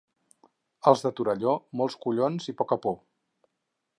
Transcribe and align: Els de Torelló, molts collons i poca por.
Els 0.91 1.03
de 1.07 1.11
Torelló, 1.19 1.53
molts 1.81 1.99
collons 2.07 2.51
i 2.53 2.57
poca 2.63 2.79
por. 2.87 2.97